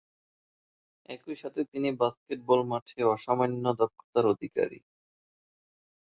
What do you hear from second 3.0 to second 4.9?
অসামান্য দক্ষতার অধিকারী।